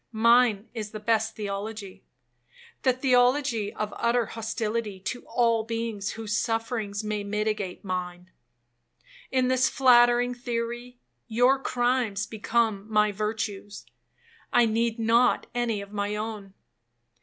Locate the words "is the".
0.73-0.99